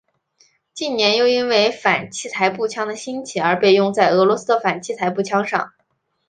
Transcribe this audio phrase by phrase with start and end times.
[0.73, 5.73] 近年又因为反器材步枪的兴起而被用在俄罗斯的反器材步枪上。